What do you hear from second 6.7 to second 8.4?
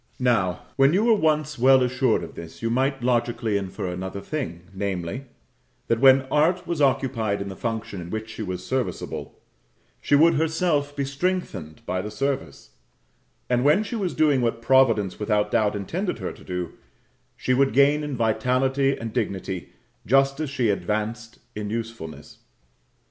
occupied in the function in which